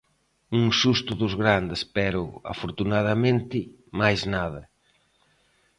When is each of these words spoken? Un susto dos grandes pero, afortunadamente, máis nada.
Un 0.59 0.65
susto 0.81 1.11
dos 1.21 1.33
grandes 1.41 1.81
pero, 1.95 2.21
afortunadamente, 2.53 3.57
máis 3.99 4.21
nada. 4.35 4.61